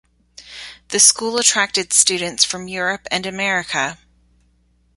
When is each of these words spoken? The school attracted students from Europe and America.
The 0.87 0.99
school 0.99 1.37
attracted 1.37 1.93
students 1.93 2.43
from 2.43 2.67
Europe 2.67 3.07
and 3.11 3.27
America. 3.27 3.99